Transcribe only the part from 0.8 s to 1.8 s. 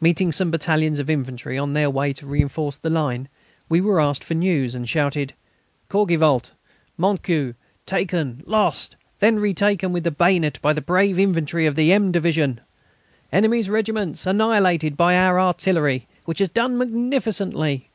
of infantry on